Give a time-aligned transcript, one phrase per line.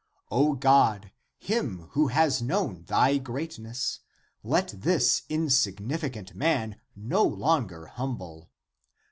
[0.31, 3.17] O Father, him who has known thy (p.
[3.19, 3.99] 32) greatness,
[4.43, 8.49] let this insignificant man no longer humble